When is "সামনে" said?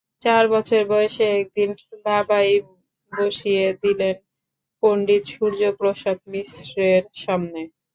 7.23-7.61